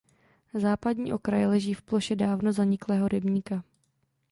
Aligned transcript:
Západní 0.53 1.13
okraj 1.13 1.45
leží 1.45 1.73
v 1.73 1.81
ploše 1.81 2.15
dávno 2.15 2.51
zaniklého 2.53 3.07
rybníka. 3.07 3.63